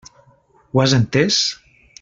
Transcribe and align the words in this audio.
Ho 0.71 0.81
has 0.85 0.97
entès? 1.01 1.39